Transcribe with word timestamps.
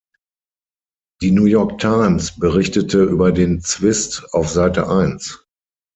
Die 1.21 1.29
New 1.29 1.43
York 1.45 1.77
Times 1.77 2.35
berichtete 2.39 3.03
über 3.03 3.31
den 3.31 3.61
Zwist 3.61 4.23
auf 4.33 4.49
Seite 4.49 4.89
Eins. 4.89 5.45